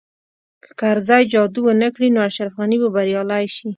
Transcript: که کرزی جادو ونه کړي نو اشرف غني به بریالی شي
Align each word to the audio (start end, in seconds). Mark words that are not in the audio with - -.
که 0.63 0.71
کرزی 0.79 1.21
جادو 1.31 1.61
ونه 1.65 1.87
کړي 1.95 2.07
نو 2.15 2.19
اشرف 2.29 2.53
غني 2.59 2.77
به 2.81 2.89
بریالی 2.95 3.45
شي 3.55 3.67